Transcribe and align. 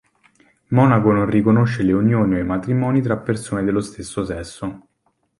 Monaco 0.69 1.11
non 1.11 1.29
riconosce 1.29 1.83
le 1.83 1.93
unioni 1.93 2.33
o 2.33 2.39
i 2.39 2.43
matrimoni 2.43 3.03
tra 3.03 3.19
persone 3.19 3.63
dello 3.63 3.81
stesso 3.81 4.25
sesso. 4.25 4.87